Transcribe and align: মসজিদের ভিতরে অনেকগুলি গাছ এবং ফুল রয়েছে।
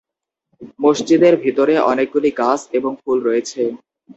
মসজিদের 0.79 1.33
ভিতরে 1.43 1.73
অনেকগুলি 1.91 2.29
গাছ 2.41 2.61
এবং 2.71 2.91
ফুল 3.01 3.17
রয়েছে। 3.23 3.61